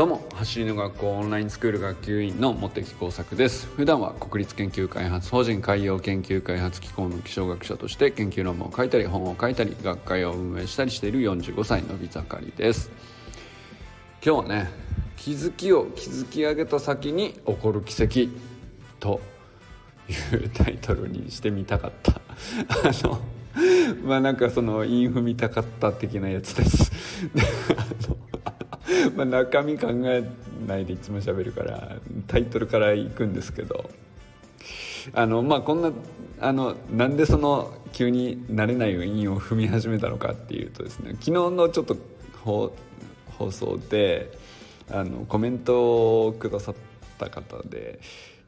[0.00, 3.66] どうも走りの学校オンラインスクール学級委員の茂木耕作です。
[3.66, 12.90] 普段は国立研究開発法人海洋研究開発機構の気象学者として研究論文を書いたり本を書いたり学会を運営したりしている45歳のび盛りです。
[14.24, 14.70] 今日はね
[15.18, 18.30] 気づきを築き上げた先に起こる奇跡
[19.00, 19.20] と
[20.08, 22.12] いうタイトルにしてみたかった。
[22.12, 23.20] あの
[24.02, 26.90] まあなんかそのインフ見たかった的なやつです。
[29.16, 30.24] まあ中身考え
[30.66, 33.90] ないでいつも喋るからタイトルからいくんですけど。
[35.14, 35.92] あのまあこんな
[36.40, 41.96] あのなんでその急に慣れないインを踏み始めたのかっていうとですね昨日のちょっと
[42.44, 44.30] 放送で
[44.90, 46.74] あのコメントをくださっ
[47.18, 48.00] た方で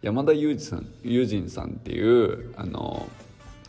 [0.02, 3.09] 山田裕二さん友人さんっていうあの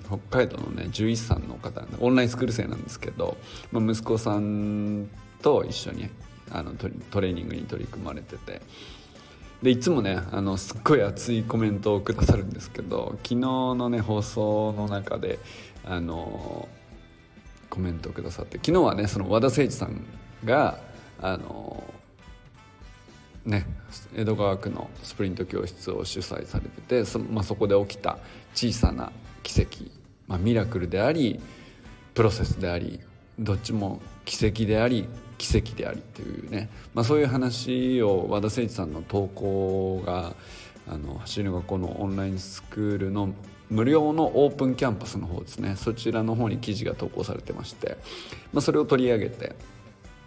[0.08, 3.38] 北海道のね獣医師さんの方オンラインスクール生なんですけど、
[3.72, 5.10] まあ、息子さん
[5.42, 6.10] と一緒に
[6.52, 8.62] あのトレーニングに取り組まれてて。
[9.64, 15.40] でいつもねあのすっごい熱いコメントをくださるんですけど昨日のね放送の中で
[15.86, 16.68] あの
[17.70, 20.06] コメントをくださって昨日はねその和田誠一さん
[20.44, 20.78] が
[21.22, 21.82] あの
[23.46, 23.66] ね
[24.16, 28.18] 江戸川区のスプリント教室を主催されててそ,、まあ、そこで起きた
[28.54, 29.14] 小さな
[29.44, 29.86] 奇跡、
[30.28, 31.40] まあ、ミラクルであり
[32.14, 33.00] プロセスであり
[33.40, 35.08] どっちも奇跡であり
[35.44, 40.34] 奇跡でありというね、まあ、そういう話を和田誠一さんの投稿が
[40.88, 43.34] あの走りの学校のオンラインスクールの
[43.70, 45.76] 無料のオープンキャンパスの方ですね。
[45.76, 47.98] そちらの方に記事が投稿されてまして、
[48.54, 49.56] まあ、それを取り上げて、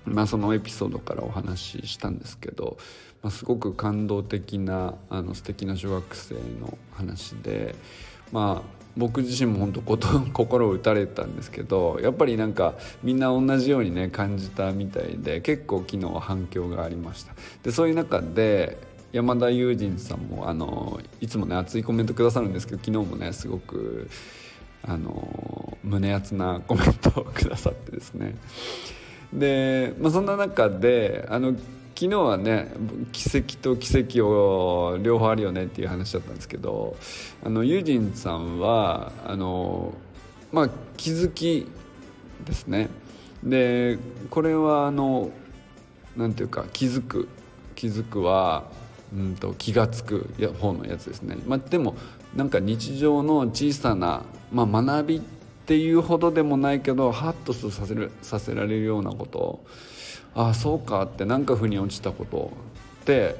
[0.04, 2.76] まあ、そのエピソードからお話ししたんですけど、
[3.22, 7.74] まあ、すごく感動的なあの素敵な小学生の話で
[8.32, 17.34] まあ僕自身も本当こと 心を打たれたんですけどやっぱりなんかみんな同じようにね感じたみたいで結構昨日反響がありました。
[17.62, 18.78] でそういう中で
[19.12, 24.08] 山田友人さんもあのいつもね熱いコメントくださるんですけど昨日もねすごく
[24.82, 28.34] あの胸熱なコメントをくださってですね。
[29.32, 31.54] で、まあ、そんな中であの
[31.98, 32.70] 昨日はね
[33.12, 36.94] 奇跡と奇跡を両方あるよねっていう話だったんですけど
[37.42, 39.94] あのユージンさんはあの
[40.52, 41.66] まあ気づき
[42.44, 42.90] ですね。
[43.42, 43.98] で
[44.28, 45.30] これはあの
[46.16, 47.28] なんていうか気づく
[47.74, 48.64] 気づくは
[49.14, 51.94] うんと気が付く方のやつですね、まあ、でも
[52.34, 55.20] なんか日常の小さな、まあ、学びっ
[55.66, 59.64] ていうほどでもないけどハッとさせるさせられるようなこと
[60.36, 62.52] ああそうかって何か腑に落ちたこと
[63.02, 63.36] って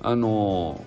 [0.00, 0.84] あの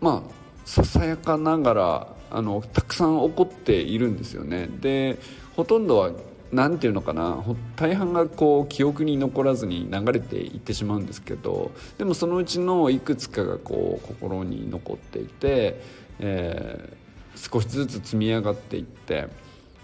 [0.00, 0.30] まあ
[0.64, 4.68] ささやかながらあのたくさん起こっているんですよね。
[4.80, 5.18] で
[5.54, 6.10] ほとんどは
[6.50, 7.42] 何て言うのかな
[7.76, 15.80] 大半がこう記憶に残らずに流れていってしまうんですけどでもそのうちのいくつかがこう心に残っていて、
[16.18, 19.28] えー、少しずつ積み上がっていって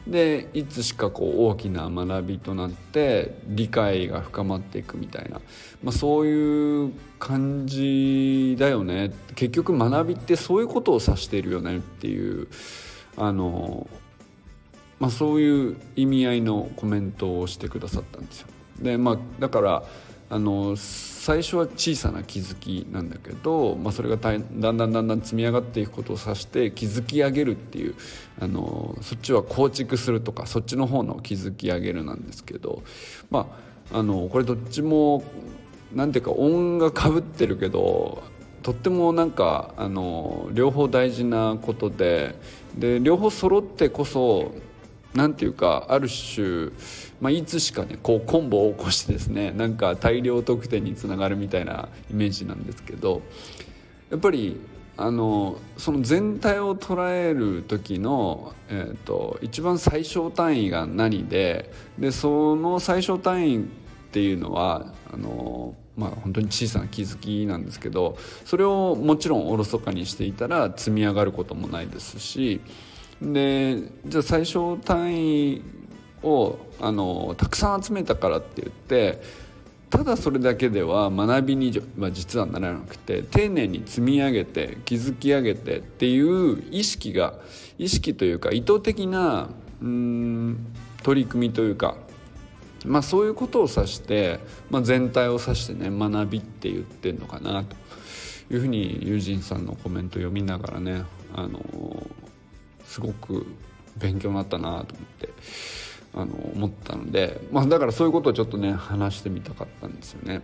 [0.09, 5.41] でいつしかこう大きな学びとなって理解が深まっていくみたいな、
[5.83, 12.49] まあ、そういう感じだよね結局学びってそういうことを指しているよねっていう
[13.19, 13.87] あの、
[14.99, 18.49] まあ、そういう意味合いのコメントをしてくださったんですよ。
[18.81, 19.83] でまあ、だから
[20.31, 20.77] あの
[21.29, 27.95] 最初は小さな気づきなんだけど、まあ、それがだんだんだんだん積み上がっていくことを指して築き上げるっていう
[28.41, 32.83] あのそっちは構築するとかそっちの方の築き上げるなんですけど、
[33.31, 33.47] ま
[33.93, 35.23] あ、あのこれどっちも
[35.93, 38.23] 何ていうか音がかぶってるけど
[38.63, 42.37] とってもなんかあの両方大事なことで
[42.79, 44.55] で両方揃ってこそ
[45.19, 46.71] 何ていうかある種、
[47.21, 53.23] まあ、いつしかねこうコンボを起こしてですねなんか大量得点につながるみたいなイメージなんですけど
[54.11, 54.61] やっぱり
[54.97, 63.61] あのその全体を捉える時の、えーと、一番最小単位が何ででその最小単位っ
[64.13, 72.61] ていうのはあのまあ本当に小さな気づきなんですけどそれをもちろんおろそかにしていたら積み上がることもないですし
[73.23, 75.63] でじゃあ最小単位
[76.23, 79.23] をあのたくさん集めたからって言って
[79.91, 87.35] ただそれだけでは学びには実はならなくて丁寧に積み上げて築き上げてっていう意識が
[87.79, 89.49] 意識というか意図的な
[89.81, 90.67] うん
[91.03, 91.97] 取り組みというか、
[92.85, 97.77] まあ、そういうことを指して、まあ、全体を指してね学びって言ってんのかなと
[98.53, 101.05] いうふうに友人さんのコメント読みながらね
[101.35, 101.61] あの
[102.89, 103.47] すごく
[103.99, 104.85] 勉強になったなと思っ
[105.21, 105.29] て
[106.15, 110.41] あの思ったので、まあ、だからそういうことをちょっとね話してみたかったんですよね。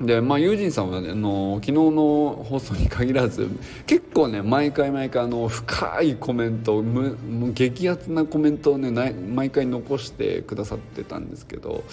[0.00, 3.48] でまあユージンさんは、ね、あの昨日の放送に限らず
[3.86, 11.84] 結構ね毎回毎回あの深いコメントむむ激アツなコメントをね毎回残してくださってたんですけど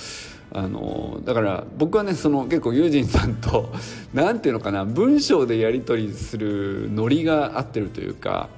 [0.51, 3.71] あのだから僕はねその結構ユージンさんと
[4.13, 8.49] 何ていうのかな文章でやり取りするノリが合ってるというか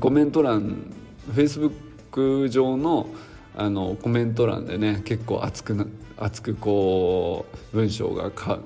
[0.00, 0.92] コメント欄
[1.32, 1.72] フェイスブッ
[2.10, 3.08] ク上の
[3.54, 5.86] あのコメント欄でね結構熱くな
[6.18, 8.58] 熱くこう文章がか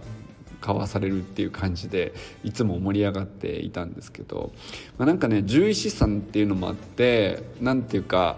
[0.61, 2.13] 交わされるっていう感じで
[2.43, 4.53] いつも盛り上がっていたんですけど、
[4.99, 8.37] まあ、なんかね獣医師さんっていうのもあって何ていうか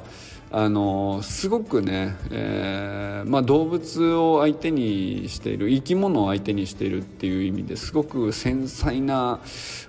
[0.54, 9.40] あのすごくね、えーまあ、動物を相手にしている生き物を相手にしているっていう意味ですごく繊細な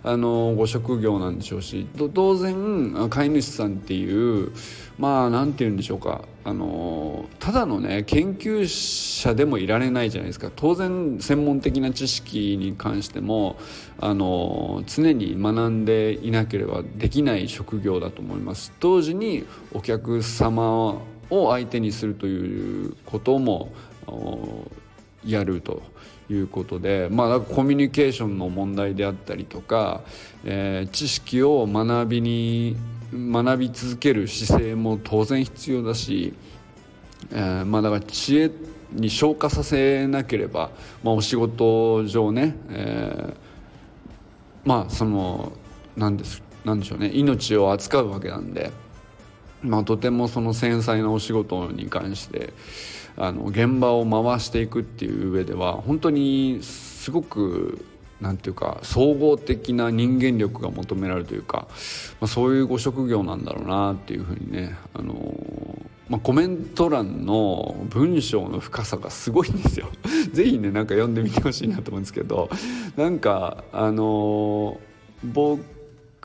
[0.03, 4.53] あのご職業なんでしょうし当然飼い主さんっていう
[4.97, 6.21] まあ何て言うんでしょうか。
[6.45, 10.51] あのただのね研究者でもいられないじゃないですか。
[10.55, 13.57] 当然専門的な知識に関しても
[13.99, 18.73] あの常に学んでいなければできない職業だと思います。
[18.79, 23.71] 同時にお客様を相手にするということも
[25.25, 25.81] やると
[26.29, 30.01] いうことで、まあ、コミュニケーションの問題であったりとか、
[30.43, 32.75] えー、知識を学びに
[33.13, 36.33] 学び続ける姿勢も当然必要だし、
[37.31, 38.51] えー、まあだから知恵
[38.91, 40.71] に消化させなければ、
[41.03, 45.53] まあ、お仕事上ね、えー、まあその
[45.95, 48.71] 何ですなんでしょうね命を扱うわけなんで、
[49.61, 52.53] まあ、とてもその繊細なお仕事に関して
[53.17, 57.85] あの現場を回していくっていう上では本当にすごく
[58.23, 61.67] なんていうか総合的な人間力が求められるというか、
[62.21, 69.89] まあ、そういうご職業なんだろうなっていうふうにね、あのー、まあ、コメント欄の文章の深さがすごいんですよ。
[70.31, 72.49] 是非ねなんか読んでみてほしいなと思うんですけど
[72.95, 75.72] なんかあのー、僕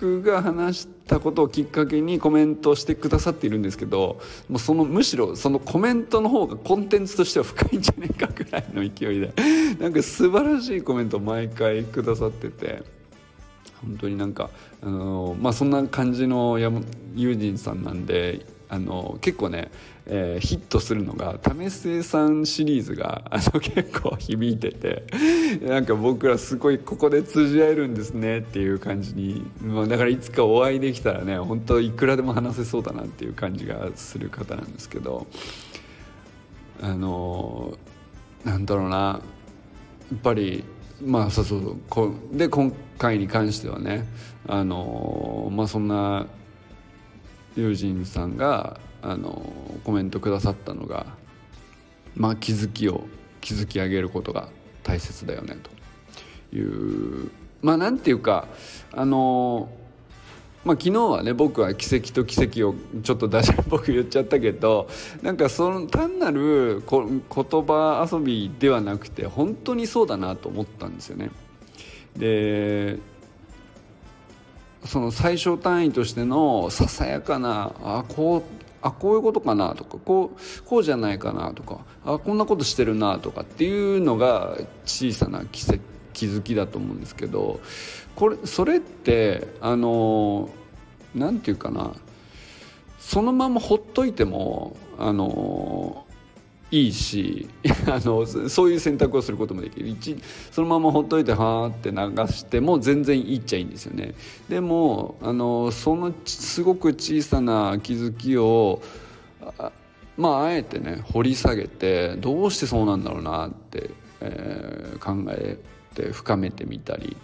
[0.01, 9.33] 僕が話したことをきっかけにコメントしてくださっているんですけどもうそのむしろそのコメントの方がコンテンツとしては深いんじゃないかぐらいの勢いで
[9.81, 12.85] なんか素晴らしいコメントを毎回くださってて
[13.83, 14.51] 本当になんか
[14.83, 19.73] あのまあそんな感じのユージンさんなんであの結構ね
[20.11, 25.05] えー、ヒットするのが「為末さん」シリーズがあの結構響いてて
[25.63, 35.27] なんか僕らすごいここで通じ合えるんですねっていう感じに、まあ、だからいつかお会いできたらね本当いくらでも話せそうだなっていう感じがする方なんですけど
[36.81, 37.77] あの
[38.45, 39.21] なんだろうな
[40.11, 40.65] やっぱり
[41.05, 44.07] まあそうそうそうで今回に関してはね
[44.47, 46.27] あのまあそんな
[47.57, 49.53] 友人さんがあの
[49.85, 51.07] コメントくださったのが、
[52.17, 53.05] まあ、気づきを
[53.41, 54.49] 築き上げることが
[54.83, 55.57] 大切だよね
[56.51, 57.31] という
[57.63, 58.49] まあなんていうか
[58.93, 59.69] あの
[60.65, 64.89] まあ、昨日はね僕は奇跡と奇跡をちょっとダジャレっぽく言っちゃったけど
[65.23, 67.21] なんかその単なるこ言
[67.65, 71.31] 葉遊びではなくて本当にそうだなと思ったんですよね。
[72.17, 72.99] で
[74.85, 78.43] その最小単位としてのささやかなあこう
[78.83, 87.61] あこういうことかなとかこうこうじゃないかなとかあこんなことしてるなとかっていうのが小さな気づきだと思うんですけど
[88.15, 90.51] これそれってあの
[91.15, 91.93] 何て言うかな
[92.99, 96.05] そのままほっといてもあの
[96.71, 97.49] いいし
[97.87, 99.97] あのそういう選択をすることもできる。
[100.51, 104.15] そのままほっといてはーって流しても全然いいっちゃいいんですよね。
[104.49, 108.83] でもあのそのすごく小さな気づきを
[110.17, 115.59] まああえてね掘り下げてどうしてそうなんだろうなって、えー、考え
[115.95, 117.17] て深めてみたり。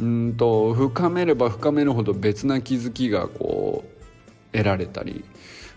[0.00, 5.24] うんと深めれば深めるほど別な気づきがこう得られたり。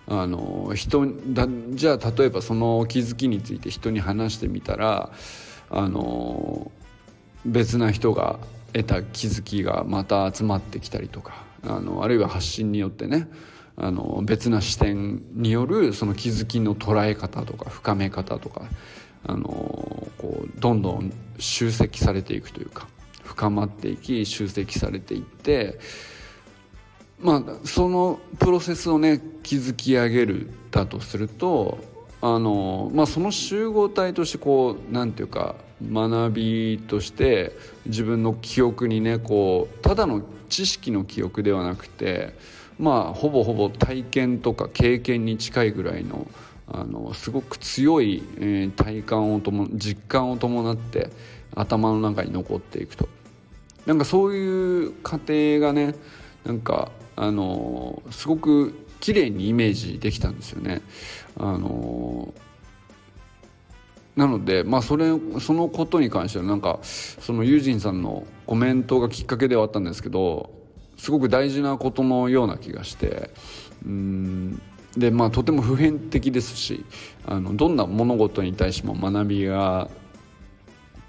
[0.08, 5.12] あの人だじゃあ例えばその気づきについて人に話してみたら
[5.70, 6.72] あの
[7.46, 8.40] 別な人が
[8.74, 13.28] 得た気づきがまた集まってきたりとかあのあるいは発信によってね
[13.78, 18.64] あの別な視点によるその気づきの捉え方とか深め方とか
[19.26, 19.44] あの
[20.18, 22.88] こうどんどん集積されていくというか
[23.24, 25.80] 深まっていき集積されていって
[27.22, 31.80] まあそのプロセスをね築き上げるだとすると
[32.22, 42.36] あの、まあ、その集合体としてこうなんていうか学びとして自分の記憶にねこうただの知識の記憶ではなくて
[42.78, 46.28] まあほぼほぼ体験とか経験に近いぐらいの
[46.74, 51.10] あのすごく強い、えー、体感をとも実感を伴って、
[51.54, 53.10] 頭の中に残っていくと。
[53.86, 55.96] なんかそういう過程がね
[56.46, 60.82] なんかあのすごく綺麗にイメージできたんですよね。
[61.38, 62.34] あの
[64.16, 65.06] なので、まあ、それ
[65.40, 70.50] そのことに関してはなんかそのユージンさんのコメントがきっかけではあったんですけど
[70.98, 73.30] すごく大事なことのような気がして
[73.86, 74.62] うん
[74.98, 76.84] でまあとても普遍的ですし
[77.26, 79.90] あのどんな物事に対しても学びが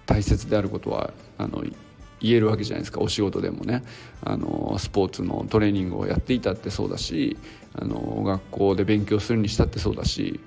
[0.06, 1.64] 大切であることはあの
[2.22, 3.00] 言えるわけじゃないですか。
[3.00, 3.82] お仕事でもね。
[4.24, 7.36] あのスポーツのトレーニングをやっていたってそうだし
[7.74, 10.40] あの学校で勉強するにしたってそうだし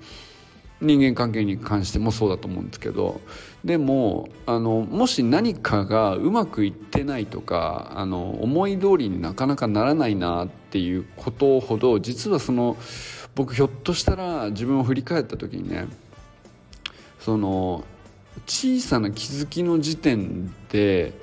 [0.80, 3.20] 人間関係に関してもそうだと思うんですけど
[3.64, 12.76] でもあのもし何かがうまくいってないとかあの思い通りになかなかならないなっていうことほど実はその
[13.34, 15.86] 僕ひょっとしたら自分を振り返った時にね
[17.20, 17.84] その
[18.46, 21.14] 小さな気づきの時点で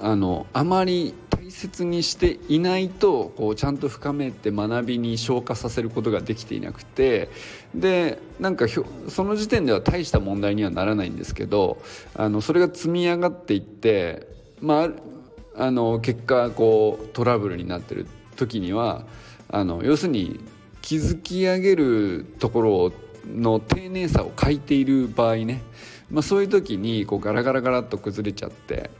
[0.00, 7.28] あのあまり大切にしていないとこうちゃんと深めて学びに消化させることができていなくて
[7.74, 11.80] でなんかその時点では大した問題にはならないんですけど
[12.14, 14.26] あのそれが積み上がっていって
[14.60, 14.88] まあ
[15.58, 19.04] あの結果こうトラブルになってる時には
[19.48, 20.40] あの要するに
[20.82, 22.92] 築き上げるところ
[23.26, 25.62] の丁寧さを欠いている場合ね、
[26.10, 28.90] まあ、そういう時にこうガラガラガラっと崩れちゃって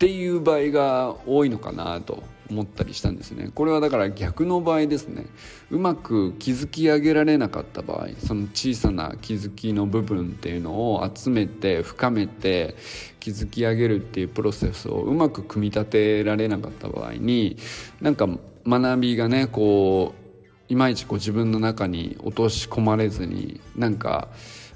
[0.00, 3.50] っていう場合が多いのかなと思ったりしたんですね。
[3.54, 5.26] これはだから逆の場合ですね。
[5.70, 12.76] うまく築き上げられなかった場合その小さな気づきの部分っていうのを集めて深めて
[13.20, 17.58] 築き上げるっていうプロセスをうまく組み立てられなかった場合に
[18.00, 18.26] なんか
[18.66, 24.28] 学びがねこういまいちこう自分の中に落とし込まれずになんか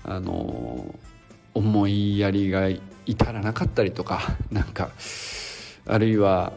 [0.05, 0.95] あの
[1.55, 2.69] 思いやりが
[3.07, 4.91] 至らなかったりとかなんか
[5.87, 6.53] あるいは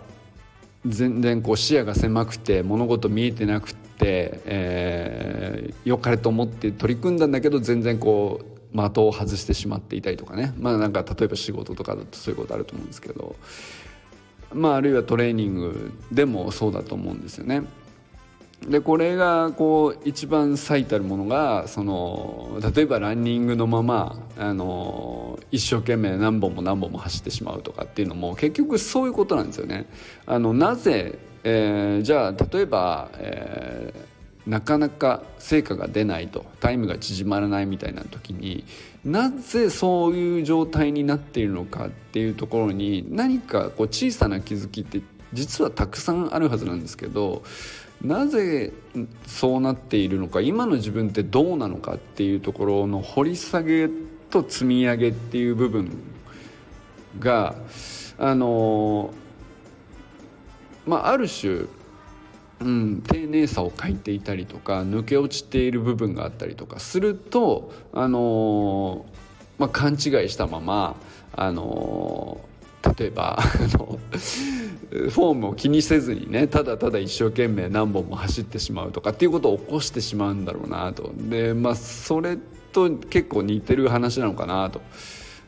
[0.85, 13.35] 全然こう視野が狭くて物事見えてなくて、えー、よかれと思って取り組んだんだけど全然こう的を外してしまっていたりとかねまあなんか例えば仕事とかだとそういうことあると思うんですけど
[14.53, 17.63] まああるいはトレーニングでもそうだと思うんですよね。
[18.67, 29.85] でこれがこう一番最たるものがその例えばランニングのままあの一生懸命何本も何本も走ってしまうとかっていうのも結局そういうことなんですよね。
[30.25, 38.65] あのなぜ、えー、じゃあ例えば、えー、なかなか成果が出ないとタイムが縮まらないみたいな時に
[39.05, 44.99] なぜそういう状態になっているのかっていうところに何かこう小さな気づきって
[45.31, 47.43] 実はたくさんあるはずなんですけど
[48.01, 48.73] なぜ
[49.25, 53.89] そうなっているのか今の自分ってどうなのかっていうところの掘り下げ
[54.29, 55.91] と積み上げっていう部分
[57.19, 57.55] が
[58.17, 59.13] あの
[60.85, 61.65] まあある種
[62.59, 69.05] うん、丁寧さを欠いていたりとか抜け落ちている部分があったりとかすると、あの
[69.59, 69.99] まあ、勘違い
[70.29, 70.95] したまま、
[71.33, 72.39] あの
[72.97, 73.43] 例えば あ
[73.77, 82.37] のフォームを気にせずにねただただ一生懸命何本も走ってしまうとかっていうことを起こしてしまうんだろうなとでまあそれ
[82.71, 84.81] と結構似てる話なのかなと。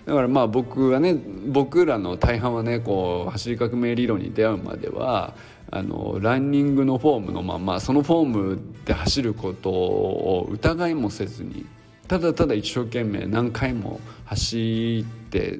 [0.06, 1.14] だからまあ僕はね
[1.48, 5.36] 僕らの大半はねこう走り革命理論に出会うまでは
[5.70, 11.68] あのランニングのフォームのままそのフォームで走ることを疑いもせずに
[12.08, 15.60] ただただ一生懸命何回も走って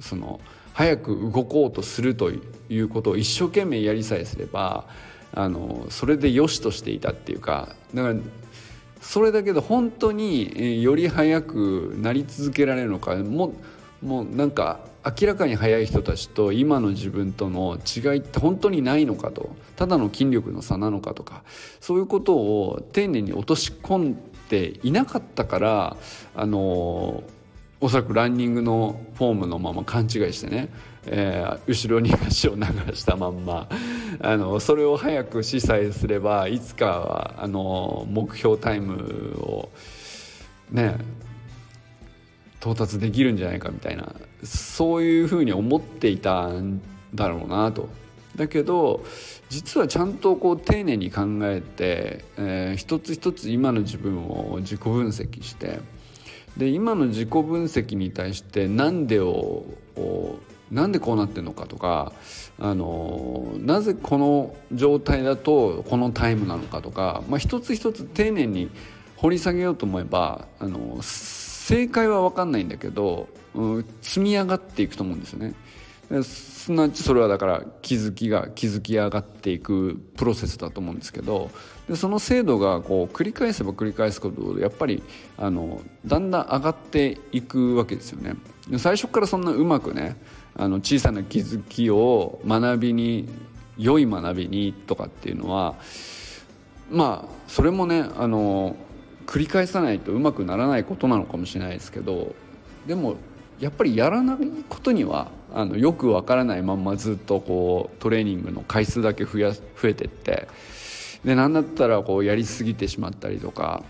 [0.00, 0.38] その
[0.78, 4.86] 早く動こうとするということを一生懸命やりさえすれば
[5.34, 8.14] あのそれで良しとしていたっていうかだから
[9.00, 13.54] それだけで本当により早くなり続けられるのかも
[14.02, 21.42] もうなんか明らかに速い人たちと今の自分との違いって本当にないのかとただの筋力の差なのかとか
[21.80, 24.18] そういうことを丁寧に落とし込ん
[24.48, 25.96] でいなかったから
[26.36, 27.24] あの
[27.80, 30.68] おそらくランニングのフォームのまま勘違いしてね、
[31.06, 32.62] えー、後ろに足を流
[32.94, 33.68] したまんま
[34.20, 39.70] あのそれを早くしさえすればいつかはあの目標タイムを
[40.72, 40.96] ね
[42.60, 46.80] 到達できるんじゃないかみたいなそういうふうに思っていたん
[47.14, 47.88] だろうなと。
[48.34, 49.04] だけど
[49.48, 55.80] 実はちゃんとこう丁寧に考えて、えー、一つ一つ今の自分を自己分析して
[56.58, 59.64] で今の自己分析に対して何でを
[60.70, 62.12] なんでこうなってるのかとか
[62.58, 68.70] あのなぜこの状態だとこのタイムなのかとか、まあ、一つ一つ丁寧に
[69.16, 75.54] 掘り下げようと思えばあの正解は分かんないんだけど、うん、積み上がっていくと思うんですよね。
[76.22, 81.50] すなわちそれはだから気づきが築き上がっていくプロセスだと思うんですけど
[81.88, 85.02] でその精度がこう繰り返せば繰り返すことでやっぱり
[85.38, 88.34] あのだんだん上がっていくわけですよね。
[88.78, 90.16] 最初からそんなうまくね
[90.54, 93.28] あの小さな気づきを学びに
[93.78, 95.76] 良い学びにとかっていうのは
[96.90, 98.76] まあそれもねあの
[99.26, 102.34] 繰り返さないとうまくならないことなのかもしれないですけど
[102.86, 103.16] でも
[103.60, 104.36] やっぱりやらない
[104.68, 110.48] ことにはあのよくわからないまんまずっとこうトレーニングの回数だけ増や増えてって
[111.24, 113.82] で何だったらこうやりすぎてしまったりとか、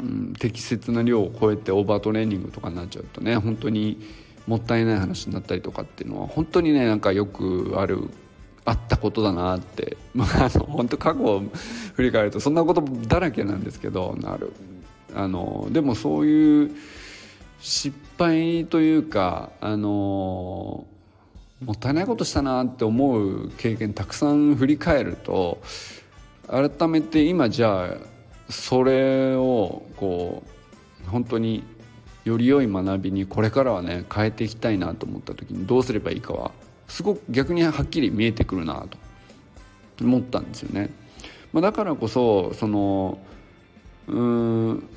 [0.00, 3.98] うん、適切な量を超えてオーバートレーニングとかになっちゃうとね本当に
[4.46, 8.08] もったいない話になったりとかっていうのは本当にねなんかよくある
[8.64, 11.42] あったことだなって、 まあ、あの本当過去を
[11.94, 14.52] 振り返るとそんなことだらけなんですけどなる
[15.14, 16.70] あのでもそういう
[17.60, 20.86] 失敗というかあの
[21.64, 25.58] もったいないことしたなって思う経験たくさん振り返ると
[26.48, 27.96] 改めて今じゃあ
[28.48, 30.42] それをこ
[31.06, 31.64] う本当に
[32.24, 36.50] より良い学びにこれからはね変えていきたいなと思った時にどうすればいいかは
[36.88, 40.90] すごく逆にはっきり見えてくるなと思ったんですよね。
[41.52, 43.18] まあ、だからこそその
[44.08, 44.88] うん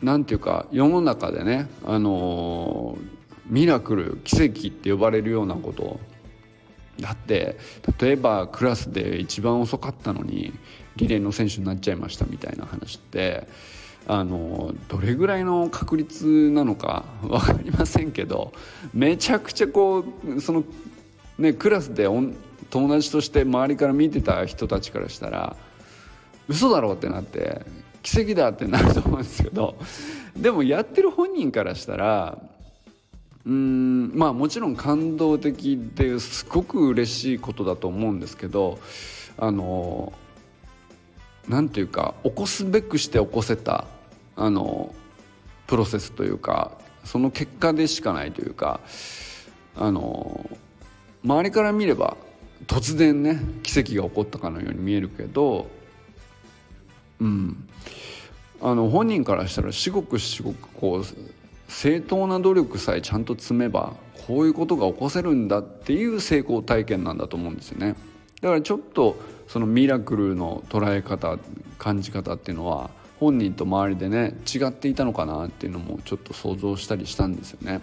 [0.00, 2.96] なんていうか世の中でねあの
[3.46, 6.00] ミラクル奇跡って呼ばれるようなこと
[7.00, 7.58] だって
[8.00, 10.52] 例えばクラスで一番遅かったのに
[10.96, 13.46] リレーの選手になっちゃいましたみたいな話って
[14.06, 18.52] あのどれぐらいの確率なのか 分かりませんけど
[18.92, 20.04] めちゃくちゃこ
[20.36, 20.64] うその、
[21.38, 22.04] ね、クラスで
[22.70, 25.56] 友達として周りから見てた人たちからしたら
[26.48, 27.62] 嘘だろうってなって
[28.02, 29.76] 奇跡だってなると思うんですけど
[30.36, 32.38] でもやってる本人からしたら
[33.44, 38.78] うんまあもちろん感動的ですごく嬉しいことだと思うんですけど
[39.36, 40.12] あの
[41.48, 43.86] なんていうか起こすべくして起こせた
[44.36, 44.94] あの
[45.66, 46.72] プロセスというか
[47.04, 48.80] その結果でしかないというか
[49.76, 50.48] あの
[51.24, 52.16] 周りから見れば
[52.66, 55.68] 突然ね奇跡が起こったかのように見えるけど
[57.20, 57.68] うん。
[58.64, 61.04] あの本人からしたら至極至極こう
[61.72, 63.94] 正当な努力さえちゃんと積めば
[64.26, 67.96] こういうことが起こせるんだっていう成功体験なんだと思うんですよね
[68.40, 69.16] だからちょっと
[69.48, 71.38] そのミラクルの捉え方
[71.78, 77.80] 感じ方っていうのは本人と周りでね違っていたのかなっていうのもちょっと想像したりしたんですよね。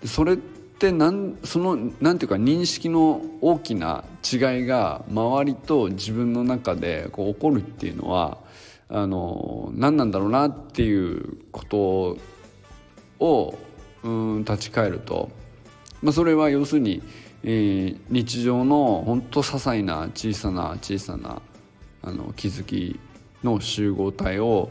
[0.00, 8.38] でそれってなんそのなんていうか認識の大きな違いが周りと自分の中でこう起こるっていうのは
[8.88, 12.18] あの何なんだろうなっていうこと
[13.18, 13.58] を
[14.02, 15.30] うん立ち返ると、
[16.02, 17.02] まあ、それは要するに、
[17.42, 21.42] えー、日常の本当些細な小さな小さな
[22.02, 23.00] あの気づき
[23.42, 24.70] の集合体を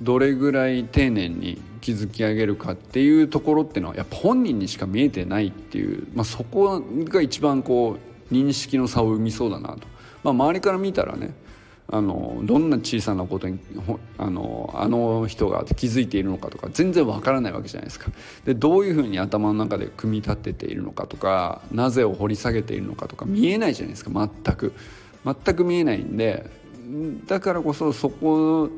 [0.00, 7.98] どれぐらい丁寧に築き上げるかっていうところっていうのはやっぱ本人にしか見えてないっていう、まあ、そこが一番こ
[8.30, 9.86] う認識の差を生みそうだなと、
[10.22, 11.34] まあ、周りから見たらね
[11.92, 13.58] あのどんな小さなことに
[14.16, 18.10] あのあの人が気づいているのかとか全然わからないわけじゃないですか。
[18.46, 24.72] でどういうふうに頭の中で組み立てているのかとかなぜを掘り下げているのかとか見えないじゃないですか全く。
[25.24, 26.50] 全く見えないんで
[27.26, 28.70] だからこそそこ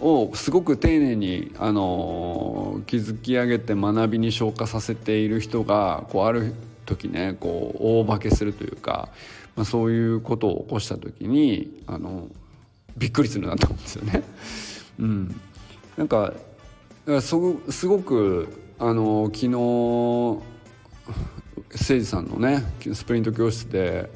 [0.00, 9.08] をすごく丁寧にあの築き上げて学びに昇華させている人がこうある時ねこう大化けするというか、
[9.56, 12.28] まあ、そういうことを起こした時にあの
[12.96, 14.22] びっくりするなと思うんですよね。
[15.00, 15.40] うん、
[15.96, 16.32] なんか
[17.20, 20.40] すごくあの昨日誠
[21.70, 24.10] 司さんのねスプリント教室で、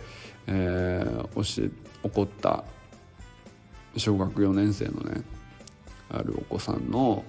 [0.47, 2.65] えー、教え起こった
[3.97, 5.23] 小学4年生のね
[6.09, 7.25] あるお子さんの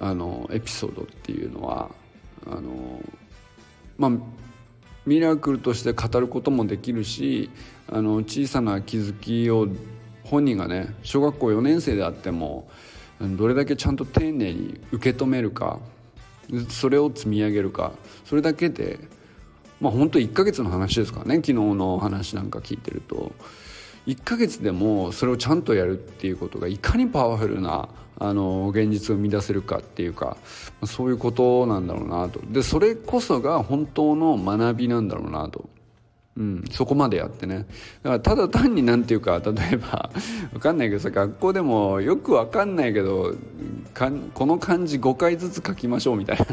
[0.00, 1.90] あのエピソードっていうのは
[2.46, 3.02] あの
[3.96, 4.12] まあ
[5.08, 7.50] ミラクルとして語ることもできるし
[7.90, 9.66] あの小さな気づきを
[10.22, 12.68] 本人がね小学校4年生であっても
[13.18, 15.80] どれだけちゃんと丁寧に受け止めるか
[16.68, 17.92] それを積み上げるか
[18.26, 19.00] それだけで
[19.80, 23.32] まあ本当1ヶ月の話ですからね昨日の話なんか聞いてると。
[24.06, 30.36] 1ヶ月でもそれをちゃんとやるっていうことがいかにパワフルなあの現実を生み出せるかっていうか
[30.84, 32.40] そういうことなんだろうなと。
[32.50, 35.68] でそれこそが本当の学びなんだろうなと、
[36.36, 37.66] うん、そこまでやってね。
[38.02, 40.10] だからただ単になんていうか例えば
[40.52, 43.34] 分かんないけどさ学校でもよく分かんないけど
[44.34, 46.46] この漢字5回ずつ書きましょうみたいな。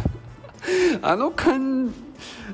[1.01, 1.60] あの漢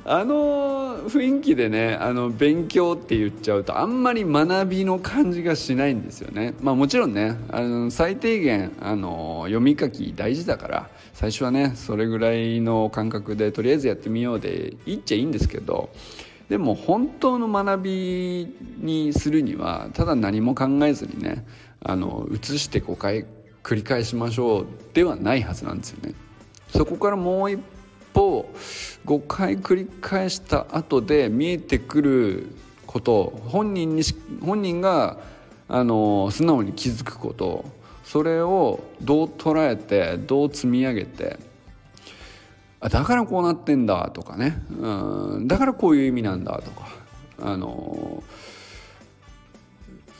[0.04, 15.90] あの雰囲気でねあの勉強って言っちゃうとあんまり学びの感じがしないんですよねまあもちろんねあの最低限あの読み書き大事だから最初はねそれぐらいの感覚でとりあえずやってみようでいっちゃいいんですけど
[16.48, 21.46] でも本当の学びにするにはただ何も考えずにね
[21.84, 23.24] あの移して5回
[23.62, 26.14] 繰り返しましょうではないはずなんですよね。
[26.68, 27.60] そこからもう一
[28.12, 28.48] 歩
[29.06, 32.46] 5回繰り返した後で見えてくる
[32.86, 34.02] こと本人に
[34.44, 35.18] 本人が
[35.68, 37.64] あの素直に気づくこと
[38.04, 41.38] それをどう捉えてどう積み上げて
[42.80, 46.88] あだからこうなってんだとかね、うん、だからこういう意味なんだとか
[47.40, 48.22] あの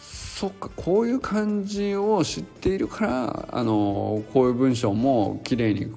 [0.01, 5.93] そっかこういう感じを知っているからあのこういう文章も綺麗に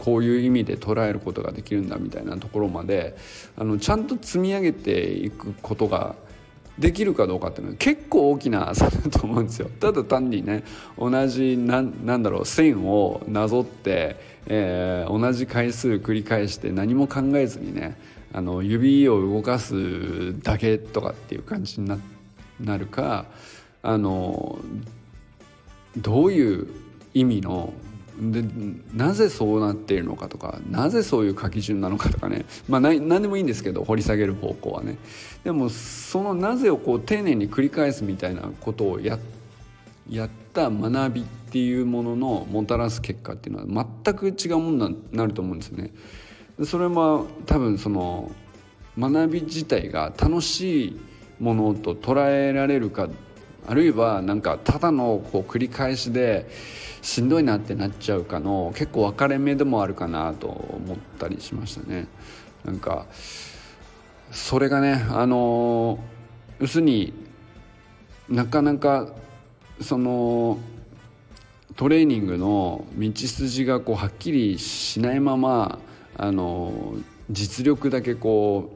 [0.00, 3.16] こういう意味で捉えることができるんだみたいなところまで
[3.58, 6.14] あのちゃんと積み上げていくことが
[6.78, 9.68] できるかどうかっていうのは結構大きな差だと思うんですよ。
[9.78, 10.64] ただ単にね
[10.98, 17.98] 同じなんなんだろう線をなぞって、えー、同じ回数繰り返して何も考えずにね
[18.32, 21.98] あの指を動かすだけとかっていう感じにな
[22.58, 23.26] なるか
[23.82, 24.58] あの
[25.98, 26.66] どういう
[27.12, 27.74] 意味の
[28.20, 28.44] で
[28.92, 34.98] なぜそうなっているのかとかなぜそういう書き順なのかとかねまあ何でもいいんですけど掘り下げる方向はね
[35.42, 39.18] でもそのなぜをこう丁寧に繰り返すみたいなことをや
[40.08, 45.92] やった学びっていうもののもたらす結果っていうのは全く違うものになると思うんですよね。
[46.64, 48.30] それは多分その
[48.98, 51.00] 学び自体が楽しい
[51.38, 53.08] ものと捉えられるか
[53.70, 56.50] あるいはなんかただのこう繰り返しで
[57.02, 62.08] しんどいなってなっちゃうかの結構分かれ目でもあるかなと思ったりしましたね。
[62.64, 63.06] なんか
[64.32, 66.00] それがねあの
[66.58, 67.12] 要するに
[68.28, 69.06] なかなか
[69.80, 70.58] その
[71.76, 75.78] トレーニングの道筋がこうはっきりしないまま
[76.16, 76.96] あの
[77.30, 78.72] 実力だけこ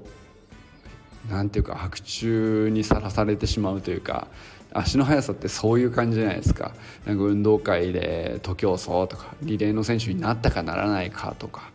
[1.28, 4.28] うなんていうか白昼にさらされてしまうというか
[4.74, 6.72] 足の速さってそういう感じじゃないですか。
[7.06, 11.70] なんか運動会で徒競走とかリレーの選手になったかならないかとか。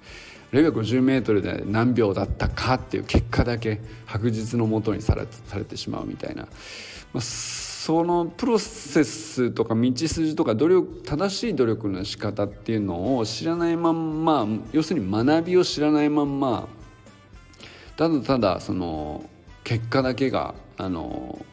[0.51, 6.47] あるいは 50m で何秒だったかっていう結果だけ白日のもとにされされてしまうみたいな、
[7.13, 16.67] まあ、そのプロセスとか道筋とか努力正しい努力の仕方っていうのを知らないまんま要するに学びを知らないまんま
[17.95, 19.29] ただただその
[19.63, 21.45] 結果だけがあの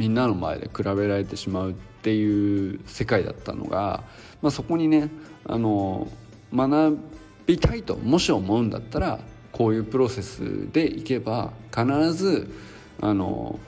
[0.00, 4.02] みんなの前で比べられてしまうっていう世界だったのが、
[4.40, 5.10] まあ、そこにね
[5.44, 6.08] あの
[6.54, 6.98] 学
[7.44, 9.20] びたいともし思うんだったら
[9.52, 12.50] こういうプロセスでいけば必ず
[13.02, 13.60] あの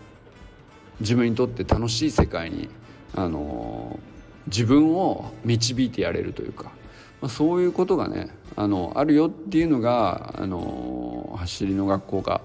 [1.00, 2.70] 自分にとって楽しい世界に
[3.14, 4.00] あの
[4.46, 6.72] 自分を導いてやれるというか、
[7.20, 12.40] まあ、そういうことがねあのあるよっていうのがあの走りの学校が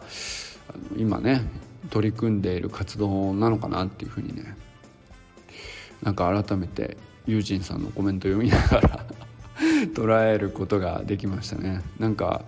[0.98, 1.44] 今ね
[1.90, 4.56] 取り組んでいる活動なのかなっていうふうにね。
[6.04, 9.06] なんか改めてユージンさんのコメント読みながら
[9.94, 11.82] 捉えることができましたね。
[12.00, 12.46] なんか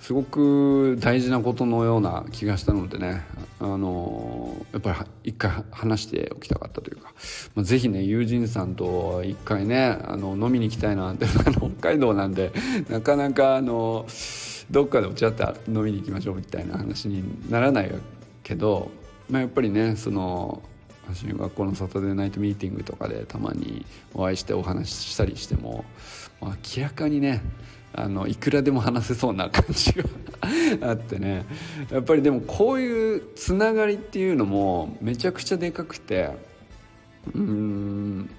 [0.00, 3.22] すごく大事なことのような気がしたのでね
[3.58, 4.92] あのやっぱ
[5.24, 7.12] り一回話しておきたかったというか、
[7.54, 12.50] まあ、ぜひね友人さんと一回ねあの飲みに行きたいなって 北海道なんで
[12.88, 14.06] なかなかあの
[14.70, 17.92] どっかでお茶って飲みに行きましょうみたいな話にならない
[18.42, 18.90] けど、
[19.28, 20.62] まあ、やっぱりねその
[21.12, 25.84] 私学校のサタデーナイトミーティングとかでたまにお会いしてお話ししたりしても、
[26.40, 27.42] まあ、明らかにね
[27.92, 30.04] あのいくらでも話せそうな感じが
[30.90, 31.44] あってね。
[31.90, 36.30] やっぱりでもこういうつながりっていうのもめちゃくちゃでかくて
[37.34, 38.30] うん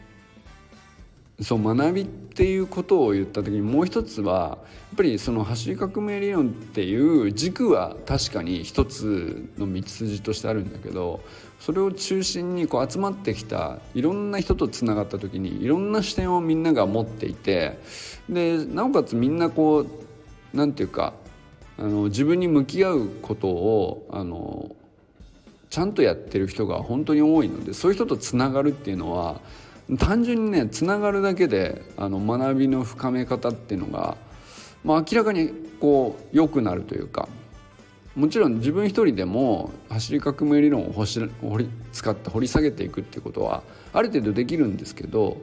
[1.41, 4.57] そう学びっていうことを言った時にもう一つはや
[4.93, 11.21] っぱりその走り革命理論っていう軸は確かに一つの道筋としてあるんだけど
[11.59, 17.79] それを中心にこう集まってきたいろんな人とつながった時にいろんな視点をみんなが持っていて
[18.29, 19.87] でなおかつみんなこう
[20.53, 21.13] 何て言うか
[21.77, 24.75] あの自分に向き合うことをあの
[25.71, 29.41] ちゃんとやってる人が本当に多いのでそういう人とつながるっていうのは
[29.97, 34.17] 単純にねつながるだけであの学びの深め方っていうのが、
[34.83, 37.27] まあ、明らかにこう良くなるというか
[38.15, 45.37] もちろん自分一人でも走り革命理論を掘り使って掘り下げていくっていうことはある程度できるんですけど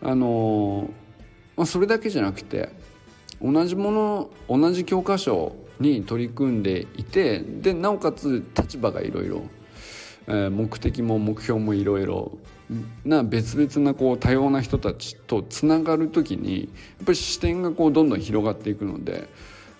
[0.00, 0.90] あの、
[1.56, 2.70] まあ、それだけじゃなくて
[3.42, 9.42] 同じもの同じ教科書に取り組んでいてでなおかつ立場がいろいろ
[10.50, 12.38] 目的も目標もいろいろ
[13.04, 16.64] な別々なこう多様な人たちとつながる時にや
[17.02, 19.28] っぱり視点がこうどんどん広がっていくので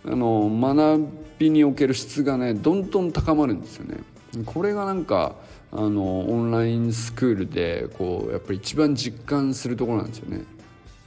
[0.04, 3.98] あの学びにおける質がねどんどん高まるんですよね。
[4.44, 5.36] これがなんか
[5.72, 10.44] あのオンラインスクールでこうやっぱり一番実感するところなんですよね。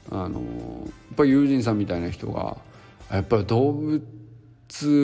[0.10, 2.58] あのやっぱり友人さんみたいな人が
[3.12, 4.02] やっぱり動物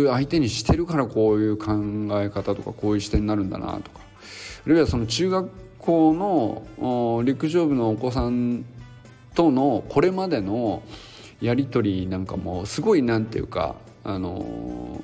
[0.07, 1.73] 相手にしてるからこういう考
[2.21, 3.99] え方とかこういう視点になるんだなとか
[4.65, 5.49] あるいはその中学
[5.84, 6.13] 校
[6.80, 8.63] の陸上部のお子さん
[9.36, 10.82] とのこれまでの
[11.41, 15.02] やり取りなんかもすごいなんていうかあの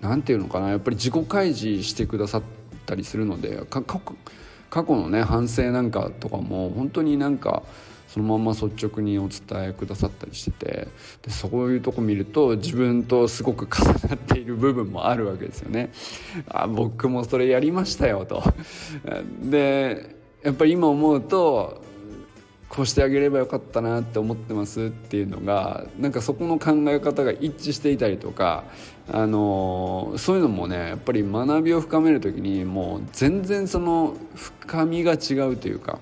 [0.00, 2.42] なんて言うのかなやっぱり自己開示してくださっ
[2.86, 7.62] たりするので過去のね反省なんかとかも本当になんか
[8.08, 9.40] そのまま率直にお伝
[9.70, 10.88] えくださったりしてて
[11.22, 15.92] でそういうとこ見ると自分とすごく重なっている部分もあるわけですよね。
[16.48, 18.42] あ僕もそれやりましたよと。
[19.42, 21.82] でやっぱり今思うと
[22.68, 28.64] こうしてあげればよかったなって思ってますっていうのがなんかそこの考え方が一致していたりとか、
[29.10, 35.98] あのそういうのもねやっぱり学びを深める時にもう全然その深みが違うというか。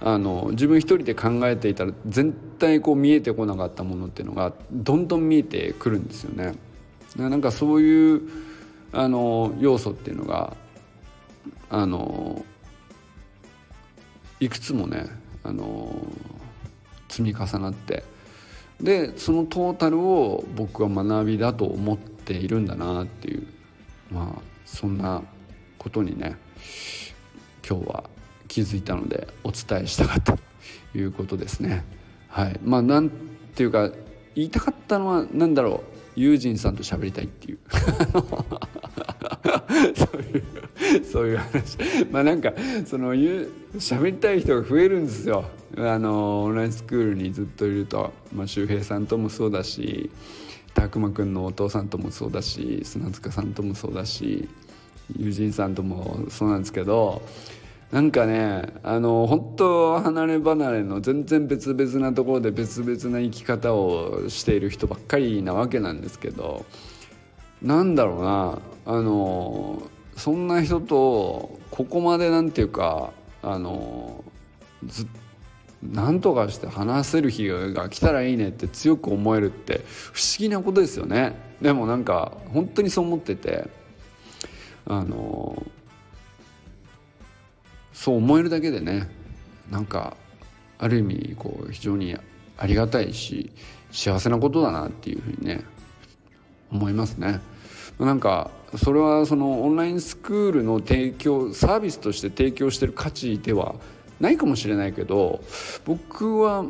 [0.00, 6.54] あの自分一人で考えていたら絶対こう見えてこなかったものっていうのがどんどん見えてくるんですよね。
[7.16, 8.22] なんかそういう
[8.92, 10.54] あの要素っていうのが
[11.70, 12.44] あの
[14.38, 15.06] いくつもね
[15.42, 15.94] あの
[17.08, 18.04] 積み重なって
[18.80, 23.46] でそのトータルを僕は学びだと思っているんだなっていう
[24.10, 25.22] まあそんな
[25.78, 26.36] ことにね
[27.66, 28.04] 今日は
[28.56, 30.38] 気づいたのでお伝えしたかったと
[30.94, 31.84] いうことですね。
[32.28, 33.90] はい、まあなんていうか
[34.34, 35.96] 言いたかったのは何だろう。
[36.18, 37.58] 友人さんと喋りたいっていう。
[39.94, 41.76] そういうそういう話。
[42.10, 42.54] まあなんか
[42.86, 45.44] その喋りたい人が増えるんですよ。
[45.76, 50.10] あのオンラインスクールにずっといると、まあ、周平さんともそうだし
[50.72, 54.48] 拓磨くんのお父さんともそうだし砂塚さんともそうだし
[55.14, 57.20] 友人さんともそうなんですけど
[57.92, 66.66] なんかねあの本当離れ離れの全然別々なところで別々な生き方をしている人ばっかりなわけなんですけど
[67.62, 69.82] なんだろうなあの
[70.16, 74.24] そんな人とここまでなんていうかあの
[74.84, 75.06] ず
[75.82, 81.34] 何とかして話せる日が来たらいいねって強く思えるって不思議なことですよね。
[81.60, 83.68] でもなんか本当にそう思ってて
[84.86, 85.62] あの
[87.96, 89.08] そう思えるだけでね
[89.70, 90.16] なんか
[90.78, 92.14] ある意味こう非常に
[92.58, 93.50] ありがたいし
[93.90, 95.64] 幸せなことだなっていうふうにね
[96.70, 97.40] 思いますね。
[97.98, 103.76] なんかそれはそのオンラインスクールの提供サービスとして提供してる価値では
[104.20, 105.42] ないかもしれないけど
[105.86, 106.66] 僕は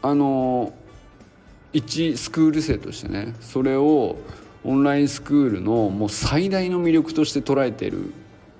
[0.00, 0.72] あの
[1.74, 4.16] 一スクール生としてねそれを
[4.64, 8.14] オンラインスクールのもう最大の魅力として捉えてる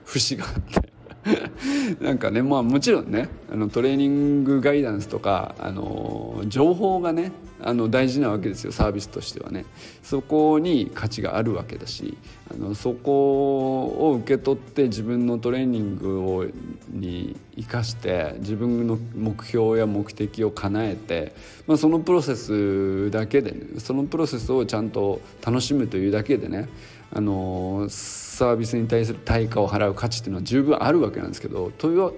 [0.04, 0.89] 節があって
[2.00, 9.66] なんかねまあもちろんねあのトレーニングガイダンスとかあの情報がねあの大事なわけですよサービスとしてはね。
[10.02, 12.16] そこに価値があるわけだし
[12.52, 16.46] あのそこを受け取って自分のトレーニングを
[16.90, 21.32] に生かして自分の目標や目的を叶えて、
[21.66, 26.68] まあ、そのプロセスだけで、ね、そのプロセスをちゃんと楽しむというだけでね
[27.12, 32.14] あのサービスに対する対価を払う価値っていうのは十分あるわけなんですけどと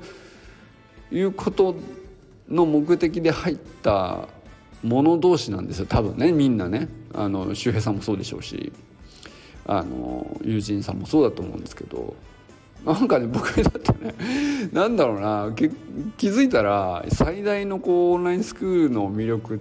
[1.11, 1.77] いうこと
[2.49, 4.29] の目的で入った
[4.83, 5.87] 者同士なんですよ。
[5.87, 6.89] 多分ねみんなね。
[7.15, 8.73] あの周平さんもそうでしょうし
[9.67, 12.15] あの友人さんもそうだと思うんですけど。
[12.85, 14.15] なんかね僕だってね
[14.73, 15.53] なんだろうな。
[15.55, 19.59] 気づいたら最大のこうオンラインスクールの魅力っ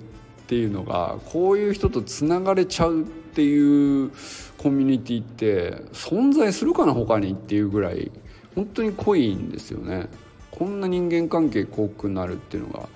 [0.47, 4.11] ていうのがこういう人とつながれちゃうっていう
[4.57, 8.11] コミュニティって存在するかな他にっていうぐらい
[8.55, 10.07] 本当に濃いんですよね。
[10.51, 12.89] こんな人間関係幸福になるっていうのが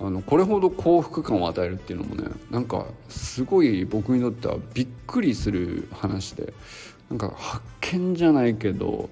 [0.00, 6.52] あのこれほど幸福感を与えるっていうのもねなんかすごい僕にとってはびっくりする話で
[7.08, 9.08] なんか発見じゃないけど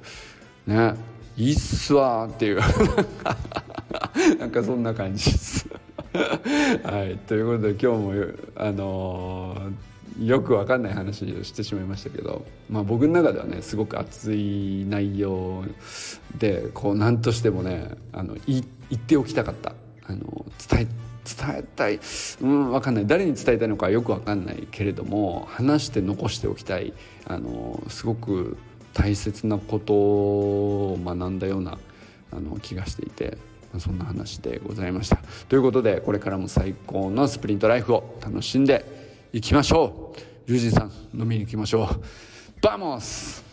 [0.66, 0.94] ね
[1.36, 2.60] いいっすわっていう
[4.38, 5.68] なんかそんな感じです
[6.12, 8.12] はいということで今日も
[8.56, 15.64] あのーよくわかんない話をしてしまいましたけど、まあ、僕の中ではねすごく熱い内容
[16.38, 18.62] でこう何としてもねあの言
[18.94, 19.74] っておきたかった。
[20.06, 20.86] あの伝え
[21.24, 21.98] 伝えたい。
[22.42, 23.06] うん分かんない。
[23.06, 26.92] 誰に伝えたいのかよく分かんないけれども話して残しておきたい。
[27.26, 28.56] あのすごく
[28.92, 31.78] 大切なことを学んだような
[32.30, 33.38] あの気がしていて
[33.78, 35.18] そんな話でございました。
[35.48, 39.03] ということでこれからも最高のスプリントライフを楽しんで
[39.34, 40.14] 行きましょ
[40.46, 40.48] う。
[40.48, 41.88] 龍神さん飲みに行きましょう。
[42.62, 43.43] Vamos。